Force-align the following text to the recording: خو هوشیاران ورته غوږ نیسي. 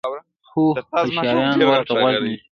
خو 0.49 0.61
هوشیاران 0.99 1.59
ورته 1.69 1.93
غوږ 1.99 2.13
نیسي. 2.23 2.35